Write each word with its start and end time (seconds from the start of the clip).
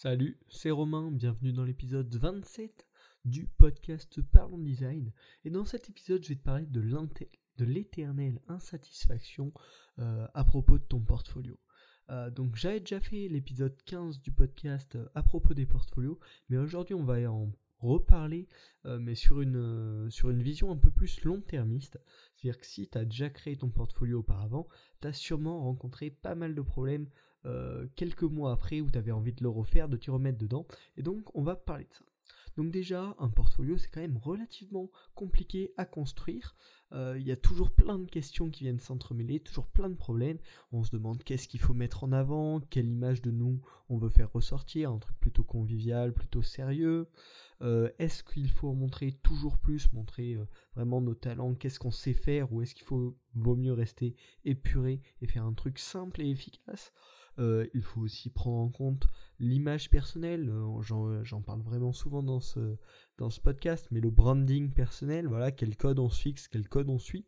Salut, 0.00 0.38
c'est 0.48 0.70
Romain, 0.70 1.10
bienvenue 1.10 1.52
dans 1.52 1.64
l'épisode 1.64 2.14
27 2.14 2.86
du 3.24 3.48
podcast 3.48 4.22
Parlons 4.22 4.60
Design. 4.60 5.12
Et 5.44 5.50
dans 5.50 5.64
cet 5.64 5.90
épisode, 5.90 6.22
je 6.22 6.28
vais 6.28 6.36
te 6.36 6.44
parler 6.44 6.66
de 6.66 7.64
l'éternelle 7.64 8.40
insatisfaction 8.46 9.52
euh, 9.98 10.28
à 10.34 10.44
propos 10.44 10.78
de 10.78 10.84
ton 10.84 11.00
portfolio. 11.00 11.58
Euh, 12.10 12.30
donc 12.30 12.54
j'avais 12.54 12.78
déjà 12.78 13.00
fait 13.00 13.26
l'épisode 13.26 13.76
15 13.86 14.20
du 14.20 14.30
podcast 14.30 14.94
euh, 14.94 15.08
à 15.16 15.24
propos 15.24 15.52
des 15.52 15.66
portfolios, 15.66 16.20
mais 16.48 16.58
aujourd'hui 16.58 16.94
on 16.94 17.02
va 17.02 17.28
en 17.28 17.50
reparler, 17.80 18.46
mais 18.84 19.16
sur 19.16 19.40
une, 19.40 20.10
sur 20.10 20.30
une 20.30 20.42
vision 20.42 20.70
un 20.70 20.76
peu 20.76 20.90
plus 20.92 21.24
long-termiste. 21.24 21.98
C'est-à-dire 22.36 22.60
que 22.60 22.66
si 22.66 22.88
tu 22.88 22.98
as 22.98 23.04
déjà 23.04 23.30
créé 23.30 23.56
ton 23.56 23.68
portfolio 23.68 24.20
auparavant, 24.20 24.68
tu 25.00 25.08
as 25.08 25.12
sûrement 25.12 25.62
rencontré 25.62 26.10
pas 26.10 26.36
mal 26.36 26.54
de 26.54 26.62
problèmes 26.62 27.08
euh, 27.48 27.86
quelques 27.96 28.22
mois 28.22 28.52
après 28.52 28.80
où 28.80 28.90
tu 28.90 28.98
avais 28.98 29.12
envie 29.12 29.32
de 29.32 29.42
le 29.42 29.48
refaire, 29.48 29.88
de 29.88 29.96
t'y 29.96 30.10
remettre 30.10 30.38
dedans. 30.38 30.66
Et 30.96 31.02
donc 31.02 31.34
on 31.34 31.42
va 31.42 31.56
parler 31.56 31.84
de 31.84 31.94
ça. 31.94 32.04
Donc 32.58 32.72
déjà, 32.72 33.14
un 33.20 33.28
portfolio, 33.28 33.78
c'est 33.78 33.88
quand 33.88 34.00
même 34.00 34.16
relativement 34.16 34.90
compliqué 35.14 35.72
à 35.76 35.84
construire. 35.84 36.56
Euh, 36.92 37.16
il 37.16 37.24
y 37.24 37.30
a 37.30 37.36
toujours 37.36 37.70
plein 37.70 38.00
de 38.00 38.10
questions 38.10 38.50
qui 38.50 38.64
viennent 38.64 38.80
s'entremêler, 38.80 39.38
toujours 39.38 39.68
plein 39.68 39.88
de 39.88 39.94
problèmes. 39.94 40.38
On 40.72 40.82
se 40.82 40.90
demande 40.90 41.22
qu'est-ce 41.22 41.46
qu'il 41.46 41.60
faut 41.60 41.72
mettre 41.72 42.02
en 42.02 42.10
avant, 42.10 42.60
quelle 42.60 42.88
image 42.88 43.22
de 43.22 43.30
nous 43.30 43.60
on 43.88 43.96
veut 43.96 44.08
faire 44.08 44.32
ressortir, 44.32 44.90
un 44.90 44.98
truc 44.98 45.16
plutôt 45.20 45.44
convivial, 45.44 46.12
plutôt 46.12 46.42
sérieux. 46.42 47.08
Euh, 47.62 47.90
est-ce 48.00 48.24
qu'il 48.24 48.50
faut 48.50 48.72
montrer 48.72 49.12
toujours 49.12 49.56
plus, 49.58 49.92
montrer 49.92 50.36
vraiment 50.74 51.00
nos 51.00 51.14
talents, 51.14 51.54
qu'est-ce 51.54 51.78
qu'on 51.78 51.92
sait 51.92 52.12
faire, 52.12 52.52
ou 52.52 52.60
est-ce 52.60 52.74
qu'il 52.74 52.86
faut 52.86 53.16
vaut 53.34 53.56
mieux 53.56 53.72
rester 53.72 54.16
épuré 54.44 55.00
et 55.22 55.28
faire 55.28 55.44
un 55.44 55.54
truc 55.54 55.78
simple 55.78 56.22
et 56.22 56.28
efficace? 56.28 56.92
euh, 56.92 57.17
il 57.38 57.82
faut 57.82 58.00
aussi 58.00 58.30
prendre 58.30 58.58
en 58.58 58.68
compte 58.68 59.08
l'image 59.38 59.90
personnelle. 59.90 60.48
Euh, 60.50 61.22
j'en 61.22 61.42
parle 61.42 61.62
vraiment 61.62 61.92
souvent 61.92 62.22
dans 62.22 62.40
ce, 62.40 62.76
podcast, 63.42 63.88
mais 63.90 64.00
le 64.00 64.10
branding 64.10 64.72
personnel, 64.72 65.26
voilà, 65.26 65.52
quel 65.52 65.76
code 65.76 65.98
on 65.98 66.08
se 66.08 66.20
fixe, 66.20 66.48
quel 66.48 66.68
code 66.68 66.88
on 66.90 66.98
suit. 66.98 67.26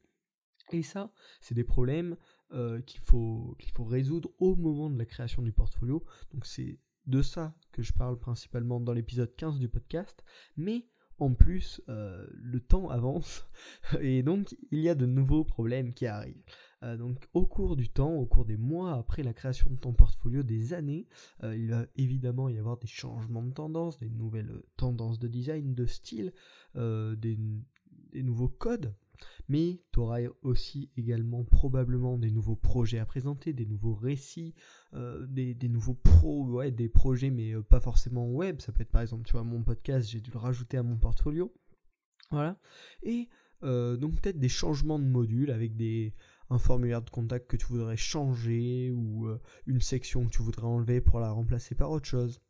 Et 0.72 0.82
ça, 0.82 1.12
c'est 1.40 1.54
des 1.54 1.64
problèmes 1.64 2.16
euh, 2.52 2.80
qu'il 2.82 3.00
faut, 3.00 3.56
qu'il 3.58 3.72
faut 3.72 3.84
résoudre 3.84 4.30
au 4.38 4.54
moment 4.54 4.88
de 4.90 4.98
la 4.98 5.04
création 5.04 5.42
du 5.42 5.52
portfolio. 5.52 6.04
Donc 6.32 6.46
c'est 6.46 6.78
de 7.06 7.22
ça 7.22 7.54
que 7.72 7.82
je 7.82 7.92
parle 7.92 8.18
principalement 8.18 8.78
dans 8.78 8.92
l'épisode 8.92 9.34
15 9.34 9.58
du 9.58 9.68
podcast. 9.68 10.22
Mais 10.56 10.86
en 11.18 11.34
plus, 11.34 11.82
le 11.88 12.60
temps 12.60 12.88
avance 12.88 13.46
et 14.00 14.22
donc 14.22 14.54
il 14.70 14.78
y 14.78 14.88
a 14.88 14.94
de 14.94 15.06
nouveaux 15.06 15.44
problèmes 15.44 15.92
qui 15.92 16.06
arrivent. 16.06 16.42
Euh, 16.82 16.96
donc 16.96 17.28
au 17.34 17.46
cours 17.46 17.76
du 17.76 17.88
temps, 17.88 18.14
au 18.14 18.26
cours 18.26 18.44
des 18.44 18.56
mois 18.56 18.94
après 18.94 19.22
la 19.22 19.34
création 19.34 19.70
de 19.70 19.76
ton 19.76 19.92
portfolio, 19.92 20.42
des 20.42 20.72
années, 20.72 21.06
euh, 21.42 21.56
il 21.56 21.70
va 21.70 21.86
évidemment 21.96 22.48
y 22.48 22.58
avoir 22.58 22.78
des 22.78 22.86
changements 22.86 23.42
de 23.42 23.52
tendance, 23.52 23.98
des 23.98 24.08
nouvelles 24.08 24.62
tendances 24.76 25.18
de 25.18 25.28
design, 25.28 25.74
de 25.74 25.86
style, 25.86 26.32
euh, 26.76 27.14
des, 27.16 27.38
nouveaux 28.14 28.48
codes. 28.48 28.94
Mais 29.48 29.82
tu 29.92 30.00
auras 30.00 30.20
aussi 30.40 30.90
également 30.96 31.44
probablement 31.44 32.16
des 32.16 32.30
nouveaux 32.30 32.56
projets 32.56 32.98
à 32.98 33.04
présenter, 33.04 33.52
des 33.52 33.66
nouveaux 33.66 33.92
récits, 33.92 34.54
des, 34.94 35.68
nouveaux 35.68 35.94
projets 35.94 37.30
mais 37.30 37.54
pas 37.68 37.80
forcément 37.80 38.30
web. 38.30 38.60
Ça 38.62 38.72
peut 38.72 38.80
être 38.80 38.90
par 38.90 39.02
exemple, 39.02 39.24
tu 39.24 39.32
vois, 39.32 39.44
mon 39.44 39.62
podcast, 39.62 40.08
j'ai 40.08 40.20
dû 40.20 40.30
le 40.30 40.38
rajouter 40.38 40.78
à 40.78 40.82
mon 40.82 40.96
portfolio. 40.96 41.52
Voilà. 42.30 42.58
Et 43.02 43.28
donc 43.60 44.18
peut-être 44.22 44.38
des 44.38 44.48
changements 44.48 44.98
de 44.98 45.04
modules 45.04 45.50
avec 45.50 45.76
des, 45.76 46.14
un 46.50 46.58
formulaire 46.58 47.02
de 47.02 47.10
contact 47.10 47.46
que 47.48 47.56
tu 47.56 47.66
voudrais 47.66 47.96
changer 47.96 48.90
ou 48.90 49.26
euh, 49.26 49.40
une 49.66 49.80
section 49.80 50.26
que 50.26 50.30
tu 50.30 50.42
voudrais 50.42 50.66
enlever 50.66 51.00
pour 51.00 51.20
la 51.20 51.30
remplacer 51.30 51.74
par 51.74 51.90
autre 51.90 52.06
chose. 52.06 52.40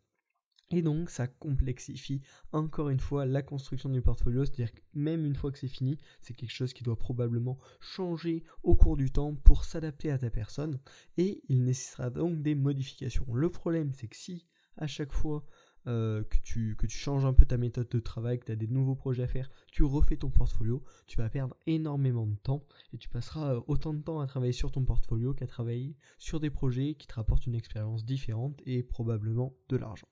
Et 0.72 0.82
donc 0.82 1.10
ça 1.10 1.26
complexifie 1.26 2.22
encore 2.52 2.90
une 2.90 3.00
fois 3.00 3.26
la 3.26 3.42
construction 3.42 3.88
du 3.88 4.02
portfolio, 4.02 4.44
c'est-à-dire 4.44 4.72
que 4.72 4.80
même 4.94 5.26
une 5.26 5.34
fois 5.34 5.50
que 5.50 5.58
c'est 5.58 5.66
fini, 5.66 5.98
c'est 6.20 6.32
quelque 6.32 6.52
chose 6.52 6.72
qui 6.72 6.84
doit 6.84 6.98
probablement 6.98 7.58
changer 7.80 8.44
au 8.62 8.76
cours 8.76 8.96
du 8.96 9.10
temps 9.10 9.34
pour 9.34 9.64
s'adapter 9.64 10.12
à 10.12 10.18
ta 10.18 10.30
personne 10.30 10.78
et 11.16 11.42
il 11.48 11.64
nécessitera 11.64 12.10
donc 12.10 12.40
des 12.42 12.54
modifications. 12.54 13.26
Le 13.34 13.50
problème 13.50 13.92
c'est 13.92 14.06
que 14.06 14.16
si 14.16 14.46
à 14.76 14.86
chaque 14.86 15.12
fois 15.12 15.44
euh, 15.86 16.22
que, 16.24 16.36
tu, 16.44 16.76
que 16.76 16.86
tu 16.86 16.98
changes 16.98 17.24
un 17.24 17.32
peu 17.32 17.46
ta 17.46 17.56
méthode 17.56 17.88
de 17.88 18.00
travail, 18.00 18.38
que 18.38 18.44
tu 18.44 18.52
as 18.52 18.56
des 18.56 18.66
nouveaux 18.66 18.94
projets 18.94 19.22
à 19.22 19.26
faire, 19.26 19.50
tu 19.72 19.82
refais 19.82 20.16
ton 20.16 20.28
portfolio, 20.28 20.84
tu 21.06 21.16
vas 21.16 21.30
perdre 21.30 21.56
énormément 21.66 22.26
de 22.26 22.36
temps 22.36 22.66
et 22.92 22.98
tu 22.98 23.08
passeras 23.08 23.54
euh, 23.54 23.60
autant 23.66 23.94
de 23.94 24.02
temps 24.02 24.20
à 24.20 24.26
travailler 24.26 24.52
sur 24.52 24.70
ton 24.70 24.84
portfolio 24.84 25.32
qu'à 25.32 25.46
travailler 25.46 25.96
sur 26.18 26.38
des 26.38 26.50
projets 26.50 26.94
qui 26.94 27.06
te 27.06 27.14
rapportent 27.14 27.46
une 27.46 27.54
expérience 27.54 28.04
différente 28.04 28.60
et 28.66 28.82
probablement 28.82 29.54
de 29.70 29.78
l'argent. 29.78 30.08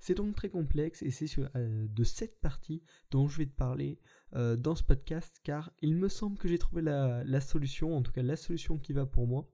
C'est 0.00 0.14
donc 0.16 0.34
très 0.34 0.48
complexe 0.48 1.02
et 1.02 1.12
c'est 1.12 1.28
euh, 1.38 1.86
de 1.88 2.04
cette 2.04 2.40
partie 2.40 2.82
dont 3.12 3.28
je 3.28 3.38
vais 3.38 3.46
te 3.46 3.54
parler 3.54 3.98
dans 4.32 4.74
ce 4.74 4.82
podcast 4.82 5.40
car 5.44 5.70
il 5.82 5.94
me 5.94 6.08
semble 6.08 6.38
que 6.38 6.48
j'ai 6.48 6.56
trouvé 6.56 6.80
la, 6.80 7.40
solution, 7.42 7.94
en 7.94 8.00
tout 8.00 8.12
cas 8.12 8.22
la 8.22 8.36
solution 8.36 8.78
qui 8.78 8.94
va 8.94 9.04
pour 9.04 9.26
moi. 9.26 9.46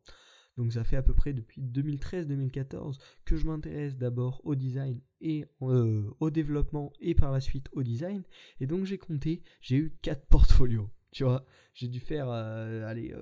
Donc 0.58 0.72
ça 0.72 0.82
fait 0.82 0.96
à 0.96 1.02
peu 1.02 1.14
près 1.14 1.32
depuis 1.32 1.62
2013-2014 1.62 2.98
que 3.24 3.36
je 3.36 3.46
m'intéresse 3.46 3.96
d'abord 3.96 4.40
au 4.44 4.56
design 4.56 5.00
et 5.20 5.46
euh, 5.62 6.10
au 6.18 6.30
développement 6.30 6.92
et 7.00 7.14
par 7.14 7.30
la 7.30 7.40
suite 7.40 7.68
au 7.72 7.84
design. 7.84 8.24
Et 8.58 8.66
donc 8.66 8.84
j'ai 8.84 8.98
compté, 8.98 9.42
j'ai 9.60 9.76
eu 9.76 9.96
4 10.02 10.26
portfolios. 10.28 10.90
Tu 11.12 11.22
vois, 11.22 11.46
j'ai 11.74 11.86
dû 11.86 12.00
faire 12.00 12.28
euh, 12.28 12.84
allez, 12.86 13.14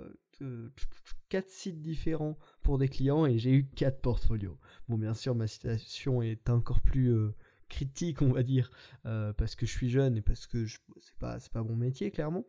4 1.28 1.44
euh, 1.44 1.48
sites 1.50 1.82
différents 1.82 2.38
pour 2.62 2.78
des 2.78 2.88
clients 2.88 3.26
et 3.26 3.38
j'ai 3.38 3.52
eu 3.52 3.68
4 3.68 4.00
portfolios. 4.00 4.58
Bon 4.88 4.96
bien 4.96 5.12
sûr 5.12 5.34
ma 5.34 5.46
situation 5.46 6.22
est 6.22 6.48
encore 6.48 6.80
plus 6.80 7.14
critique 7.68 8.22
on 8.22 8.32
va 8.32 8.44
dire 8.44 8.70
parce 9.02 9.56
que 9.56 9.66
je 9.66 9.72
suis 9.72 9.90
jeune 9.90 10.16
et 10.16 10.22
parce 10.22 10.46
que 10.46 10.66
c'est 10.66 11.18
pas, 11.18 11.36
pas 11.52 11.62
mon 11.62 11.76
métier 11.76 12.10
clairement. 12.10 12.46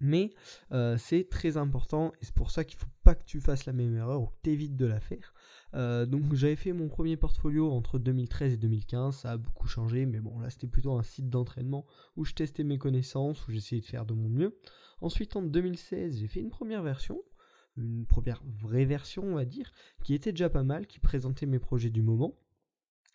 Mais 0.00 0.30
euh, 0.72 0.96
c'est 0.96 1.28
très 1.28 1.56
important 1.56 2.12
et 2.20 2.24
c'est 2.24 2.34
pour 2.34 2.50
ça 2.50 2.64
qu'il 2.64 2.76
ne 2.78 2.80
faut 2.80 2.90
pas 3.04 3.14
que 3.14 3.24
tu 3.24 3.40
fasses 3.40 3.66
la 3.66 3.72
même 3.72 3.94
erreur 3.94 4.22
ou 4.22 4.26
que 4.26 4.38
tu 4.42 4.50
évites 4.50 4.76
de 4.76 4.86
la 4.86 4.98
faire. 4.98 5.34
Euh, 5.74 6.06
donc 6.06 6.34
j'avais 6.34 6.56
fait 6.56 6.72
mon 6.72 6.88
premier 6.88 7.16
portfolio 7.16 7.70
entre 7.70 7.98
2013 7.98 8.54
et 8.54 8.56
2015, 8.56 9.16
ça 9.16 9.32
a 9.32 9.36
beaucoup 9.36 9.68
changé, 9.68 10.06
mais 10.06 10.20
bon 10.20 10.38
là 10.40 10.50
c'était 10.50 10.66
plutôt 10.66 10.92
un 10.98 11.02
site 11.02 11.28
d'entraînement 11.28 11.86
où 12.16 12.24
je 12.24 12.32
testais 12.32 12.64
mes 12.64 12.78
connaissances, 12.78 13.46
où 13.46 13.52
j'essayais 13.52 13.82
de 13.82 13.86
faire 13.86 14.06
de 14.06 14.14
mon 14.14 14.28
mieux. 14.28 14.58
Ensuite 15.00 15.36
en 15.36 15.42
2016 15.42 16.18
j'ai 16.18 16.28
fait 16.28 16.40
une 16.40 16.50
première 16.50 16.82
version, 16.82 17.22
une 17.76 18.06
première 18.06 18.42
vraie 18.44 18.86
version 18.86 19.22
on 19.24 19.34
va 19.34 19.44
dire, 19.44 19.70
qui 20.02 20.14
était 20.14 20.32
déjà 20.32 20.48
pas 20.48 20.64
mal, 20.64 20.86
qui 20.86 20.98
présentait 20.98 21.46
mes 21.46 21.58
projets 21.58 21.90
du 21.90 22.02
moment. 22.02 22.34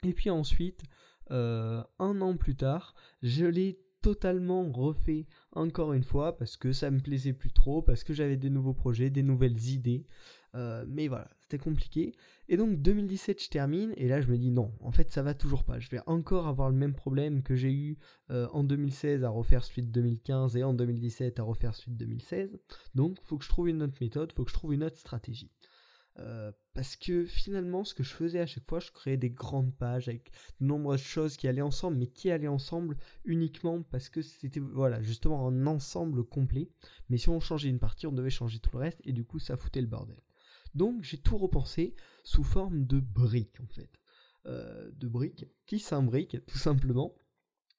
Et 0.04 0.14
puis 0.14 0.30
ensuite, 0.30 0.84
euh, 1.32 1.84
un 1.98 2.22
an 2.22 2.38
plus 2.38 2.56
tard, 2.56 2.94
je 3.24 3.46
l'ai 3.46 3.80
totalement 4.06 4.72
refait 4.72 5.26
encore 5.52 5.94
une 5.94 6.04
fois 6.04 6.38
parce 6.38 6.58
que 6.58 6.72
ça 6.74 6.92
me 6.92 7.00
plaisait 7.00 7.34
plus 7.34 7.52
trop, 7.52 7.82
parce 7.82 8.04
que 8.04 8.14
j'avais 8.14 8.38
des 8.38 8.52
nouveaux 8.52 8.76
projets, 8.76 9.10
des 9.10 9.24
nouvelles 9.24 9.60
idées. 9.70 10.06
Euh, 10.54 10.86
mais 10.88 11.08
voilà, 11.08 11.28
c'était 11.42 11.58
compliqué. 11.58 12.14
Et 12.48 12.56
donc 12.56 12.80
2017, 12.84 13.42
je 13.42 13.50
termine 13.50 13.94
et 13.98 14.08
là 14.08 14.22
je 14.22 14.28
me 14.28 14.38
dis 14.38 14.52
non, 14.52 14.72
en 14.82 14.92
fait 14.92 15.10
ça 15.12 15.24
va 15.24 15.34
toujours 15.34 15.64
pas. 15.64 15.80
Je 15.80 15.90
vais 15.90 16.02
encore 16.06 16.46
avoir 16.48 16.70
le 16.70 16.76
même 16.76 16.94
problème 16.94 17.42
que 17.42 17.56
j'ai 17.56 17.74
eu 17.74 17.98
euh, 18.30 18.48
en 18.54 18.64
2016 18.64 19.24
à 19.24 19.30
refaire 19.30 19.64
suite 19.64 19.92
2015 19.92 20.56
et 20.56 20.64
en 20.64 20.76
2017 20.76 21.40
à 21.40 21.44
refaire 21.44 21.74
suite 21.74 21.98
2016. 21.98 22.60
Donc 22.94 23.18
faut 23.24 23.40
que 23.40 23.44
je 23.44 23.50
trouve 23.50 23.70
une 23.70 23.82
autre 23.82 23.98
méthode, 24.02 24.32
faut 24.34 24.44
que 24.44 24.52
je 24.52 24.56
trouve 24.56 24.76
une 24.76 24.84
autre 24.84 25.00
stratégie. 25.00 25.50
Euh, 26.20 26.45
parce 26.76 26.98
que 26.98 27.24
finalement, 27.26 27.86
ce 27.86 27.94
que 27.94 28.04
je 28.04 28.14
faisais 28.14 28.42
à 28.42 28.46
chaque 28.46 28.68
fois, 28.68 28.82
je 28.82 28.92
créais 28.92 29.16
des 29.16 29.30
grandes 29.30 29.74
pages 29.74 30.10
avec 30.10 30.30
de 30.60 30.66
nombreuses 30.66 31.02
choses 31.02 31.38
qui 31.38 31.48
allaient 31.48 31.62
ensemble, 31.62 31.96
mais 31.96 32.08
qui 32.08 32.30
allaient 32.30 32.50
ensemble 32.50 32.98
uniquement 33.24 33.82
parce 33.82 34.10
que 34.10 34.22
c'était 34.22 34.60
voilà 34.60 35.02
justement 35.02 35.48
un 35.48 35.68
ensemble 35.68 36.26
complet. 36.26 36.70
Mais 37.10 37.18
si 37.18 37.30
on 37.30 37.40
changeait 37.40 37.70
une 37.70 37.80
partie, 37.80 38.08
on 38.08 38.12
devait 38.12 38.30
changer 38.30 38.60
tout 38.60 38.72
le 38.74 38.80
reste, 38.80 39.00
et 39.06 39.14
du 39.14 39.24
coup, 39.24 39.40
ça 39.40 39.56
foutait 39.56 39.80
le 39.80 39.88
bordel. 39.88 40.22
Donc, 40.74 41.02
j'ai 41.04 41.18
tout 41.18 41.38
repensé 41.38 41.96
sous 42.26 42.44
forme 42.44 42.86
de 42.86 43.00
briques 43.00 43.62
en 43.62 43.68
fait, 43.68 43.90
euh, 44.46 44.92
de 44.98 45.08
briques 45.08 45.46
qui 45.66 45.80
s'imbriquent 45.80 46.46
tout 46.46 46.58
simplement 46.58 47.16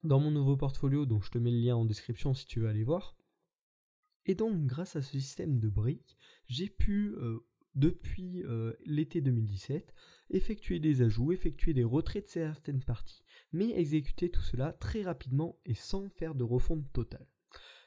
dans 0.05 0.21
mon 0.21 0.31
nouveau 0.31 0.57
portfolio. 0.57 1.05
Donc, 1.05 1.23
je 1.23 1.31
te 1.31 1.37
mets 1.37 1.51
le 1.51 1.59
lien 1.59 1.77
en 1.77 1.85
description 1.85 2.33
si 2.33 2.47
tu 2.47 2.61
veux 2.61 2.69
aller 2.69 2.85
voir. 2.85 3.15
Et 4.25 4.35
donc, 4.35 4.65
grâce 4.65 4.97
à 4.97 5.03
ce 5.03 5.21
système 5.21 5.61
de 5.61 5.69
briques, 5.69 6.17
j'ai 6.47 6.71
pu 6.71 7.15
euh, 7.19 7.47
depuis 7.77 8.43
euh, 8.45 8.73
l'été 8.85 9.21
2017, 9.21 9.95
effectuer 10.31 10.81
des 10.81 11.03
ajouts, 11.03 11.33
effectuer 11.33 11.75
des 11.75 11.85
retraits 11.85 12.25
de 12.25 12.29
certaines 12.29 12.83
parties, 12.83 13.23
mais 13.53 13.71
exécuter 13.71 14.31
tout 14.31 14.43
cela 14.43 14.73
très 14.73 15.03
rapidement 15.03 15.59
et 15.65 15.75
sans 15.75 16.09
faire 16.09 16.35
de 16.35 16.45
refonte 16.45 16.91
totale. 16.93 17.27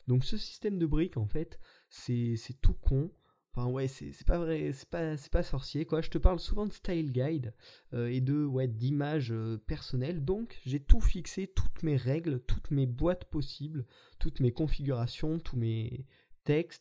Donc 0.08 0.24
ce 0.24 0.38
système 0.38 0.80
de 0.80 0.86
briques, 0.86 1.18
en 1.18 1.28
fait, 1.28 1.60
c'est 1.90 2.38
tout 2.62 2.74
con. 2.74 3.12
Enfin 3.54 3.70
ouais, 3.70 3.88
c'est 3.88 4.26
pas 4.26 4.38
vrai, 4.38 4.72
c'est 4.74 4.90
pas, 4.90 5.44
sorcier 5.44 5.86
quoi. 5.86 6.02
Je 6.02 6.10
te 6.10 6.20
parle 6.20 6.40
souvent 6.40 6.68
de 6.68 6.72
style 6.72 7.12
guide 7.12 7.54
euh, 7.94 8.08
et 8.08 8.22
de 8.22 8.46
ouais 8.46 8.68
d'images 8.68 9.32
euh, 9.32 9.58
personnelles. 9.58 10.24
Donc 10.24 10.60
j'ai 10.66 10.80
tout 10.80 11.02
fixé, 11.02 11.48
toutes 11.48 11.82
mes 11.82 11.98
règles, 11.98 12.42
toutes 12.42 12.70
mes 12.70 12.86
boîtes 12.86 13.26
possibles, 13.26 13.86
toutes 14.20 14.40
mes 14.40 14.52
configurations, 14.52 15.40
tous 15.40 15.58
mes 15.58 16.06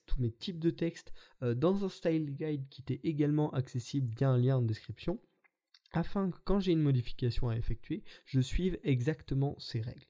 tous 0.06 0.20
mes 0.20 0.30
types 0.30 0.58
de 0.58 0.70
textes 0.70 1.12
euh, 1.42 1.54
dans 1.54 1.84
un 1.84 1.88
style 1.88 2.34
guide 2.34 2.68
qui 2.70 2.82
était 2.82 3.00
également 3.06 3.50
accessible 3.52 4.14
via 4.16 4.30
un 4.30 4.38
lien 4.38 4.56
en 4.56 4.62
description. 4.62 5.20
afin 5.92 6.30
que 6.30 6.38
quand 6.44 6.60
j'ai 6.60 6.72
une 6.72 6.82
modification 6.82 7.48
à 7.48 7.56
effectuer, 7.56 8.02
je 8.24 8.40
suive 8.40 8.78
exactement 8.82 9.56
ces 9.58 9.80
règles. 9.80 10.06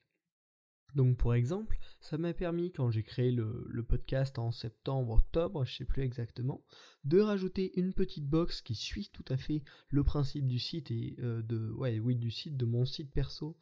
Donc 0.95 1.17
pour 1.17 1.33
exemple, 1.35 1.77
ça 2.01 2.17
m'a 2.17 2.33
permis 2.33 2.71
quand 2.71 2.89
j'ai 2.89 3.03
créé 3.03 3.31
le, 3.31 3.83
podcast 3.87 4.39
en 4.39 4.51
septembre, 4.51 5.11
octobre, 5.13 5.65
je 5.65 5.75
sais 5.75 5.85
plus 5.85 6.03
exactement, 6.03 6.63
de 7.03 7.19
rajouter 7.19 7.77
une 7.79 7.93
petite 7.93 8.27
box 8.27 8.61
qui 8.61 8.75
suit 8.75 9.09
tout 9.13 9.25
à 9.29 9.37
fait 9.37 9.61
le 9.89 10.03
principe 10.03 10.47
du 10.47 10.59
site 10.59 10.89
et 10.91 11.15
euh, 11.19 11.41
de 11.43 11.71
ouais 11.71 11.99
oui 11.99 12.15
du 12.15 12.31
site 12.31 12.57
de 12.57 12.65
mon 12.65 12.85
site 12.85 13.11
perso 13.11 13.57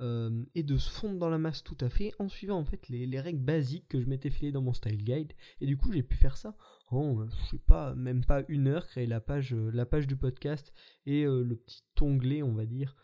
euh, 0.00 0.44
et 0.54 0.62
de 0.62 0.76
se 0.76 0.90
fondre 0.90 1.18
dans 1.18 1.28
la 1.28 1.38
masse 1.38 1.62
tout 1.62 1.76
à 1.80 1.88
fait 1.88 2.12
en 2.18 2.28
suivant 2.28 2.58
en 2.58 2.64
fait 2.64 2.88
les, 2.88 3.20
règles 3.20 3.40
basiques 3.40 3.88
que 3.88 4.00
je 4.00 4.06
m'étais 4.06 4.30
filé 4.30 4.52
dans 4.52 4.62
mon 4.62 4.72
style 4.72 5.02
guide 5.02 5.32
et 5.60 5.66
du 5.66 5.76
coup 5.76 5.92
j'ai 5.92 6.02
pu 6.02 6.16
faire 6.16 6.36
ça 6.36 6.56
en 6.88 7.26
je 7.26 7.50
sais 7.50 7.58
pas 7.58 7.94
même 7.94 8.24
pas 8.24 8.42
une 8.48 8.68
heure 8.68 8.86
créer 8.86 9.06
la 9.06 9.20
page 9.20 9.52
euh, 9.52 9.70
la 9.72 9.86
page 9.86 10.06
du 10.06 10.16
podcast 10.16 10.72
et 11.06 11.24
le 11.24 11.56
petit 11.56 11.82
onglet 12.00 12.42
on 12.42 12.54
va 12.54 12.66
dire 12.66 12.96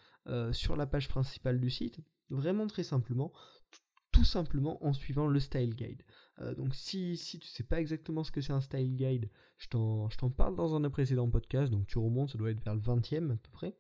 sur 0.50 0.75
la 0.75 0.87
page 0.87 1.08
principale 1.08 1.60
du 1.60 1.70
site 1.70 2.00
vraiment 2.31 2.66
très 2.66 2.82
simplement 2.82 3.32
tout 4.16 4.25
simplement 4.25 4.82
en 4.82 4.94
suivant 4.94 5.26
le 5.26 5.38
style 5.38 5.75
guide. 5.75 6.02
Euh, 6.40 6.54
donc 6.54 6.75
si, 6.75 7.19
si 7.19 7.38
tu 7.38 7.49
sais 7.49 7.64
pas 7.64 7.78
exactement 7.78 8.25
ce 8.25 8.32
que 8.32 8.40
c'est 8.40 8.54
un 8.54 8.62
style 8.62 8.96
guide, 8.96 9.28
je 9.58 9.69
t'en 9.69 10.08
parle 10.34 10.56
dans 10.56 10.75
un 10.75 10.88
précédent 10.88 11.28
podcast, 11.28 11.70
donc 11.70 11.87
tu 11.87 11.99
remontes, 11.99 12.31
ça 12.31 12.38
doit 12.38 12.50
être 12.50 12.64
vers 12.64 12.75
le 12.75 12.81
20e 12.81 13.32
à 13.32 13.37
peu 13.37 13.50
près. 13.52 13.76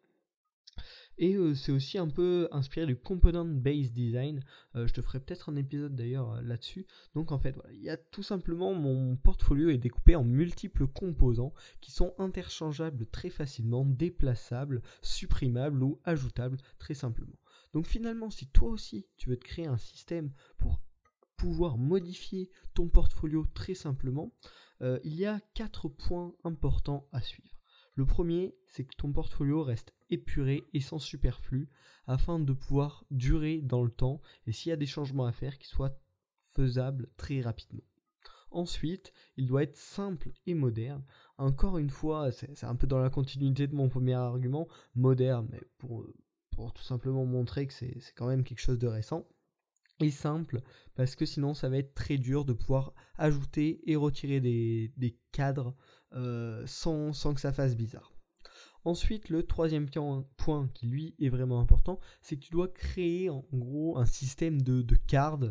Et 1.18 1.34
euh, 1.34 1.54
c'est 1.54 1.72
aussi 1.72 1.98
un 1.98 2.08
peu 2.08 2.48
inspiré 2.52 2.86
du 2.86 2.96
component 2.96 3.44
based 3.46 3.92
design. 3.92 4.42
Euh, 4.74 4.86
je 4.86 4.92
te 4.92 5.00
ferai 5.00 5.20
peut-être 5.20 5.48
un 5.48 5.56
épisode 5.56 5.96
d'ailleurs 5.96 6.42
là-dessus. 6.42 6.86
Donc 7.14 7.32
en 7.32 7.38
fait, 7.38 7.56
il 7.72 7.82
y 7.82 7.90
a 7.90 7.96
tout 7.96 8.22
simplement 8.22 8.74
mon 8.74 9.16
portfolio 9.16 9.70
est 9.70 9.78
découpé 9.78 10.14
en 10.16 10.24
multiples 10.24 10.86
composants 10.86 11.54
qui 11.80 11.90
sont 11.90 12.14
interchangeables 12.18 13.06
très 13.06 13.30
facilement, 13.30 13.84
déplaçables, 13.84 14.82
supprimables 15.02 15.82
ou 15.82 16.00
ajoutables 16.04 16.58
très 16.78 16.94
simplement. 16.94 17.38
Donc 17.72 17.86
finalement, 17.86 18.30
si 18.30 18.46
toi 18.48 18.68
aussi 18.68 19.06
tu 19.16 19.30
veux 19.30 19.36
te 19.36 19.44
créer 19.44 19.66
un 19.66 19.78
système 19.78 20.30
pour 20.58 20.80
pouvoir 21.36 21.78
modifier 21.78 22.50
ton 22.74 22.88
portfolio 22.88 23.46
très 23.54 23.74
simplement, 23.74 24.32
euh, 24.82 24.98
il 25.04 25.14
y 25.14 25.26
a 25.26 25.40
quatre 25.54 25.88
points 25.88 26.34
importants 26.44 27.08
à 27.12 27.20
suivre. 27.20 27.55
Le 27.96 28.04
premier, 28.04 28.54
c'est 28.66 28.84
que 28.84 28.94
ton 28.96 29.10
portfolio 29.10 29.62
reste 29.62 29.94
épuré 30.10 30.64
et 30.74 30.80
sans 30.80 30.98
superflu 30.98 31.70
afin 32.06 32.38
de 32.38 32.52
pouvoir 32.52 33.06
durer 33.10 33.62
dans 33.62 33.82
le 33.82 33.90
temps 33.90 34.20
et 34.46 34.52
s'il 34.52 34.70
y 34.70 34.72
a 34.72 34.76
des 34.76 34.86
changements 34.86 35.26
à 35.26 35.32
faire, 35.32 35.58
qu'ils 35.58 35.68
soient 35.68 35.98
faisables 36.52 37.08
très 37.16 37.40
rapidement. 37.40 37.82
Ensuite, 38.50 39.12
il 39.36 39.46
doit 39.46 39.62
être 39.62 39.76
simple 39.76 40.32
et 40.46 40.54
moderne. 40.54 41.04
Encore 41.38 41.78
une 41.78 41.90
fois, 41.90 42.30
c'est 42.32 42.64
un 42.64 42.76
peu 42.76 42.86
dans 42.86 43.00
la 43.00 43.10
continuité 43.10 43.66
de 43.66 43.74
mon 43.74 43.88
premier 43.88 44.14
argument, 44.14 44.68
moderne, 44.94 45.48
mais 45.50 45.62
pour, 45.78 46.06
pour 46.50 46.72
tout 46.74 46.82
simplement 46.82 47.24
montrer 47.24 47.66
que 47.66 47.72
c'est 47.72 47.98
quand 48.14 48.26
même 48.26 48.44
quelque 48.44 48.60
chose 48.60 48.78
de 48.78 48.86
récent. 48.86 49.26
Et 50.00 50.10
simple, 50.10 50.60
parce 50.94 51.16
que 51.16 51.24
sinon 51.24 51.54
ça 51.54 51.70
va 51.70 51.78
être 51.78 51.94
très 51.94 52.18
dur 52.18 52.44
de 52.44 52.52
pouvoir 52.52 52.92
ajouter 53.16 53.80
et 53.90 53.96
retirer 53.96 54.40
des, 54.40 55.18
cadres 55.32 55.74
euh, 56.12 56.62
sans, 56.66 57.12
que 57.34 57.40
ça 57.40 57.52
fasse 57.52 57.76
bizarre. 57.76 58.12
Ensuite, 58.84 59.30
le 59.30 59.42
troisième 59.42 59.88
point 60.36 60.68
qui 60.74 60.86
lui 60.86 61.14
est 61.18 61.28
vraiment 61.28 61.60
important, 61.60 61.98
c'est 62.22 62.36
que 62.36 62.42
tu 62.42 62.52
dois 62.52 62.68
créer 62.68 63.28
en 63.30 63.44
gros 63.52 63.98
un 63.98 64.06
système 64.06 64.62
de, 64.62 64.82
cartes 65.08 65.44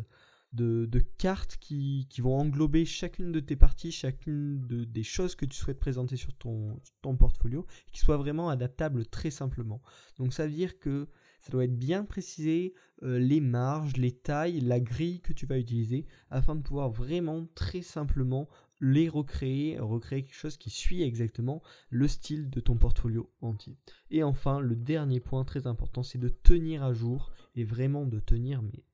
cartes 1.18 1.56
qui, 1.60 2.06
vont 2.18 2.38
englober 2.38 2.84
chacune 2.84 3.32
de 3.32 3.40
tes 3.40 3.56
parties, 3.56 3.92
chacune 3.92 4.66
des 4.66 5.02
choses 5.02 5.34
que 5.34 5.44
tu 5.44 5.56
souhaites 5.56 5.78
présenter 5.78 6.16
sur 6.16 6.32
ton, 6.34 6.80
portfolio, 7.18 7.66
qui 7.92 8.00
soient 8.00 8.16
vraiment 8.16 8.48
adaptables 8.48 9.06
très 9.06 9.30
simplement. 9.30 9.82
Donc 10.18 10.32
ça 10.32 10.46
veut 10.46 10.52
dire 10.52 10.78
que 10.78 11.08
ça 11.40 11.52
doit 11.52 11.64
être 11.64 11.78
bien 11.78 12.04
précisé 12.04 12.74
euh, 13.02 13.18
les 13.18 13.40
marges, 13.40 13.96
les 13.96 14.12
tailles, 14.12 14.60
la 14.60 14.80
grille 14.80 15.20
que 15.20 15.32
tu 15.32 15.46
vas 15.46 15.58
utiliser, 15.58 16.06
afin 16.30 16.56
de 16.56 16.62
pouvoir 16.62 16.90
vraiment 16.90 17.46
très 17.54 17.82
simplement 17.82 18.48
les 18.80 19.08
recréer, 19.08 19.78
recréer 19.78 20.24
quelque 20.24 20.34
chose 20.34 20.56
qui 20.56 20.70
suit 20.70 21.02
exactement 21.02 21.62
le 21.90 22.08
style 22.08 22.50
de 22.50 22.60
ton 22.60 22.76
portfolio 22.76 23.30
entier. 23.40 23.76
Et 24.10 24.22
enfin, 24.22 24.60
le 24.60 24.76
dernier 24.76 25.20
point 25.20 25.44
très 25.44 25.66
important, 25.66 26.02
c'est 26.02 26.18
de 26.18 26.28
tenir 26.28 26.82
à 26.82 26.92
jour 26.92 27.32
et 27.54 27.64
vraiment 27.64 28.04
de 28.04 28.20
tenir 28.20 28.62
mais 28.62 28.84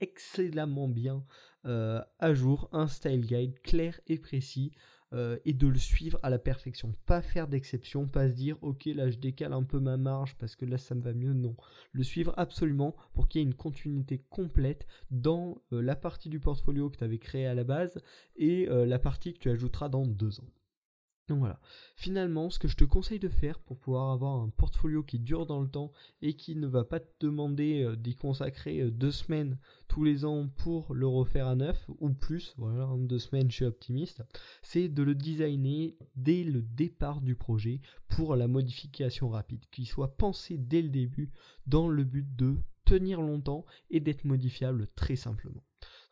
excellemment 0.00 0.88
bien 0.88 1.24
euh, 1.66 2.00
à 2.18 2.32
jour, 2.34 2.68
un 2.72 2.86
style 2.86 3.26
guide 3.26 3.60
clair 3.62 4.00
et 4.06 4.18
précis 4.18 4.72
euh, 5.12 5.38
et 5.44 5.54
de 5.54 5.66
le 5.66 5.78
suivre 5.78 6.18
à 6.22 6.30
la 6.30 6.38
perfection. 6.38 6.94
Pas 7.06 7.22
faire 7.22 7.48
d'exception, 7.48 8.06
pas 8.06 8.28
se 8.28 8.34
dire 8.34 8.58
ok 8.62 8.86
là 8.86 9.10
je 9.10 9.18
décale 9.18 9.52
un 9.52 9.62
peu 9.62 9.80
ma 9.80 9.96
marge 9.96 10.36
parce 10.38 10.56
que 10.56 10.64
là 10.64 10.78
ça 10.78 10.94
me 10.94 11.02
va 11.02 11.12
mieux, 11.12 11.32
non. 11.32 11.56
Le 11.92 12.02
suivre 12.02 12.34
absolument 12.36 12.94
pour 13.14 13.28
qu'il 13.28 13.40
y 13.40 13.44
ait 13.44 13.46
une 13.46 13.54
continuité 13.54 14.22
complète 14.30 14.86
dans 15.10 15.62
euh, 15.72 15.80
la 15.80 15.96
partie 15.96 16.28
du 16.28 16.40
portfolio 16.40 16.90
que 16.90 16.98
tu 16.98 17.04
avais 17.04 17.18
créé 17.18 17.46
à 17.46 17.54
la 17.54 17.64
base 17.64 17.98
et 18.36 18.66
la 18.66 18.98
partie 18.98 19.34
que 19.34 19.38
tu 19.38 19.50
ajouteras 19.50 19.88
dans 19.88 20.06
deux 20.06 20.40
ans. 20.40 20.48
Donc 21.28 21.40
voilà. 21.40 21.60
Finalement, 21.94 22.48
ce 22.48 22.58
que 22.58 22.68
je 22.68 22.76
te 22.76 22.84
conseille 22.84 23.18
de 23.18 23.28
faire 23.28 23.58
pour 23.60 23.78
pouvoir 23.78 24.12
avoir 24.12 24.40
un 24.40 24.48
portfolio 24.48 25.02
qui 25.02 25.18
dure 25.18 25.44
dans 25.44 25.60
le 25.60 25.68
temps 25.68 25.92
et 26.22 26.34
qui 26.34 26.56
ne 26.56 26.66
va 26.66 26.84
pas 26.84 27.00
te 27.00 27.06
demander 27.20 27.82
euh, 27.82 27.96
d'y 27.96 28.14
consacrer 28.14 28.80
euh, 28.80 28.90
deux 28.90 29.10
semaines 29.10 29.58
tous 29.88 30.04
les 30.04 30.24
ans 30.24 30.48
pour 30.56 30.94
le 30.94 31.06
refaire 31.06 31.46
à 31.46 31.54
neuf 31.54 31.84
ou 32.00 32.10
plus, 32.10 32.54
voilà, 32.56 32.86
en 32.86 32.98
deux 32.98 33.18
semaines 33.18 33.50
je 33.50 33.56
suis 33.56 33.64
optimiste, 33.64 34.22
c'est 34.62 34.88
de 34.88 35.02
le 35.02 35.14
designer 35.14 35.94
dès 36.16 36.44
le 36.44 36.62
départ 36.62 37.20
du 37.20 37.34
projet 37.34 37.80
pour 38.08 38.34
la 38.34 38.48
modification 38.48 39.28
rapide, 39.28 39.64
qu'il 39.70 39.86
soit 39.86 40.16
pensé 40.16 40.56
dès 40.56 40.82
le 40.82 40.88
début 40.88 41.30
dans 41.66 41.88
le 41.88 42.04
but 42.04 42.26
de 42.36 42.56
tenir 42.84 43.20
longtemps 43.20 43.66
et 43.90 44.00
d'être 44.00 44.24
modifiable 44.24 44.88
très 44.94 45.16
simplement. 45.16 45.62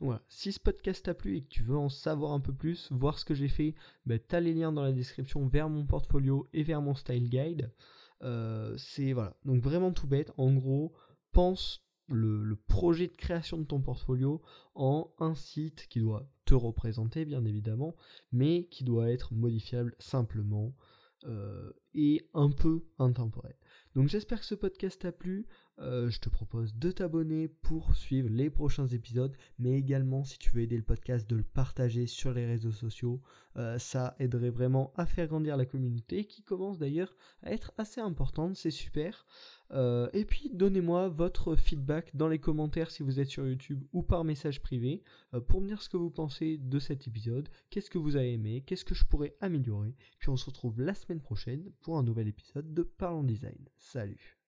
Voilà. 0.00 0.22
Si 0.28 0.52
ce 0.52 0.60
podcast 0.60 1.04
t'a 1.04 1.14
plu 1.14 1.36
et 1.36 1.42
que 1.42 1.48
tu 1.48 1.62
veux 1.62 1.76
en 1.76 1.88
savoir 1.88 2.32
un 2.32 2.40
peu 2.40 2.52
plus, 2.52 2.88
voir 2.92 3.18
ce 3.18 3.24
que 3.24 3.34
j'ai 3.34 3.48
fait, 3.48 3.74
ben, 4.04 4.18
tu 4.18 4.34
as 4.34 4.40
les 4.40 4.52
liens 4.52 4.72
dans 4.72 4.82
la 4.82 4.92
description 4.92 5.46
vers 5.46 5.68
mon 5.68 5.86
portfolio 5.86 6.46
et 6.52 6.62
vers 6.62 6.82
mon 6.82 6.94
style 6.94 7.30
guide. 7.30 7.72
Euh, 8.22 8.74
c'est 8.76 9.12
voilà. 9.12 9.36
Donc 9.44 9.62
vraiment 9.62 9.92
tout 9.92 10.06
bête. 10.06 10.32
En 10.36 10.52
gros, 10.52 10.92
pense 11.32 11.86
le, 12.08 12.56
projet 12.68 13.06
de 13.06 13.16
création 13.16 13.58
de 13.58 13.64
ton 13.64 13.80
portfolio 13.80 14.40
en 14.74 15.12
un 15.18 15.34
site 15.34 15.86
qui 15.88 16.00
doit 16.00 16.28
te 16.44 16.54
représenter 16.54 17.24
bien 17.24 17.44
évidemment, 17.44 17.94
mais 18.32 18.64
qui 18.70 18.84
doit 18.84 19.10
être 19.10 19.34
modifiable 19.34 19.94
simplement 19.98 20.74
euh, 21.24 21.72
et 21.94 22.28
un 22.34 22.50
peu 22.50 22.84
intemporel. 22.98 23.56
Donc 23.94 24.08
j'espère 24.08 24.40
que 24.40 24.46
ce 24.46 24.54
podcast 24.54 25.00
t'a 25.00 25.12
plu. 25.12 25.46
Euh, 25.78 26.08
je 26.08 26.20
te 26.20 26.30
propose 26.30 26.74
de 26.74 26.90
t'abonner 26.90 27.48
pour 27.48 27.94
suivre 27.94 28.30
les 28.30 28.48
prochains 28.48 28.86
épisodes, 28.86 29.36
mais 29.58 29.72
également 29.78 30.24
si 30.24 30.38
tu 30.38 30.50
veux 30.50 30.62
aider 30.62 30.76
le 30.76 30.82
podcast, 30.82 31.28
de 31.28 31.36
le 31.36 31.42
partager 31.42 32.06
sur 32.06 32.32
les 32.32 32.46
réseaux 32.46 32.72
sociaux. 32.72 33.20
Euh, 33.56 33.78
ça 33.78 34.16
aiderait 34.18 34.50
vraiment 34.50 34.92
à 34.96 35.04
faire 35.04 35.26
grandir 35.26 35.56
la 35.56 35.66
communauté 35.66 36.24
qui 36.24 36.42
commence 36.42 36.78
d'ailleurs 36.78 37.14
à 37.42 37.52
être 37.52 37.72
assez 37.76 38.00
importante, 38.00 38.56
c'est 38.56 38.70
super. 38.70 39.26
Euh, 39.72 40.08
et 40.14 40.24
puis 40.24 40.50
donnez-moi 40.54 41.08
votre 41.08 41.56
feedback 41.56 42.14
dans 42.16 42.28
les 42.28 42.38
commentaires 42.38 42.90
si 42.90 43.02
vous 43.02 43.20
êtes 43.20 43.28
sur 43.28 43.46
YouTube 43.46 43.84
ou 43.92 44.02
par 44.02 44.24
message 44.24 44.62
privé 44.62 45.02
pour 45.48 45.60
me 45.60 45.66
dire 45.66 45.82
ce 45.82 45.90
que 45.90 45.96
vous 45.98 46.10
pensez 46.10 46.56
de 46.56 46.78
cet 46.78 47.06
épisode, 47.06 47.48
qu'est-ce 47.68 47.90
que 47.90 47.98
vous 47.98 48.16
avez 48.16 48.32
aimé, 48.32 48.62
qu'est-ce 48.64 48.84
que 48.84 48.94
je 48.94 49.04
pourrais 49.04 49.36
améliorer. 49.40 49.94
Puis 50.18 50.30
on 50.30 50.36
se 50.36 50.46
retrouve 50.46 50.80
la 50.80 50.94
semaine 50.94 51.20
prochaine 51.20 51.70
pour 51.82 51.98
un 51.98 52.02
nouvel 52.02 52.28
épisode 52.28 52.72
de 52.72 52.82
Parlons 52.82 53.24
Design. 53.24 53.68
Salut 53.76 54.45